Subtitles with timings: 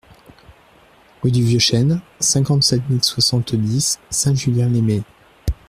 [1.21, 5.03] Rue du Vieux Chene, cinquante-sept mille soixante-dix Saint-Julien-lès-Metz